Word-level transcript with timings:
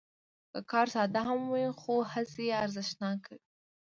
که 0.51 0.59
کار 0.71 0.87
ساده 0.95 1.21
هم 1.27 1.39
وي، 1.51 1.65
خو 1.79 1.95
هڅې 2.11 2.41
یې 2.49 2.53
ارزښتناکوي. 2.63 3.39